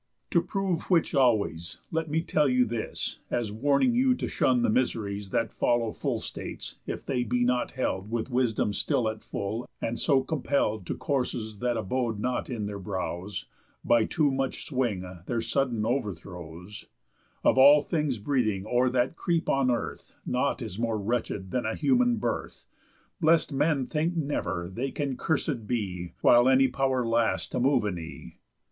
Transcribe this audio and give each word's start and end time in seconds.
To 0.31 0.41
prove 0.41 0.89
which 0.89 1.13
always, 1.13 1.79
let 1.91 2.09
me 2.09 2.21
tell 2.23 2.49
you 2.49 2.65
this, 2.65 3.19
(As 3.29 3.51
warning 3.51 3.93
you 3.93 4.15
to 4.15 4.27
shun 4.27 4.63
the 4.63 4.69
miseries 4.71 5.29
That 5.29 5.51
follow 5.53 5.91
full 5.91 6.19
states, 6.19 6.79
if 6.87 7.05
they 7.05 7.23
be 7.23 7.43
not 7.43 7.73
held 7.73 8.09
With 8.09 8.31
wisdom 8.31 8.73
still 8.73 9.07
at 9.07 9.23
full, 9.23 9.69
and 9.79 9.99
so 9.99 10.23
compell'd 10.23 10.87
To 10.87 10.95
courses 10.97 11.59
that 11.59 11.77
abode 11.77 12.17
not 12.19 12.49
in 12.49 12.65
their 12.65 12.79
brows, 12.79 13.45
By 13.85 14.05
too 14.05 14.31
much 14.31 14.65
swing, 14.65 15.05
their 15.27 15.39
sudden 15.39 15.85
overthrows) 15.85 16.85
_Of 17.45 17.57
all 17.57 17.83
things 17.83 18.17
breathing, 18.17 18.65
or 18.65 18.89
that 18.89 19.15
creep 19.15 19.47
on 19.47 19.69
earth, 19.69 20.13
Nought 20.25 20.63
is 20.63 20.79
more 20.79 20.97
wretched 20.99 21.51
than 21.51 21.67
a 21.67 21.75
human 21.75 22.15
birth. 22.17 22.65
Bless'd 23.19 23.51
men 23.53 23.85
think 23.85 24.17
never 24.17 24.67
they 24.67 24.89
can 24.89 25.15
cursed 25.15 25.67
be, 25.67 26.13
While 26.21 26.49
any 26.49 26.67
power 26.67 27.05
lasts 27.05 27.49
to 27.49 27.59
move 27.59 27.85
a 27.85 27.91
knee. 27.91 28.39